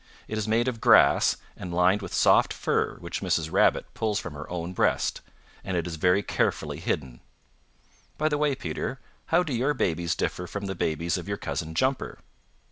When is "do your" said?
9.43-9.75